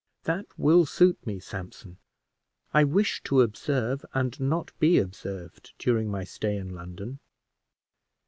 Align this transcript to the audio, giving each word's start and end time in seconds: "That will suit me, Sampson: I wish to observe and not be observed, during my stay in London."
"That 0.23 0.47
will 0.57 0.87
suit 0.87 1.23
me, 1.27 1.39
Sampson: 1.39 1.99
I 2.73 2.83
wish 2.83 3.21
to 3.21 3.41
observe 3.41 4.03
and 4.15 4.39
not 4.39 4.71
be 4.79 4.97
observed, 4.97 5.73
during 5.77 6.09
my 6.09 6.23
stay 6.23 6.57
in 6.57 6.69
London." 6.73 7.19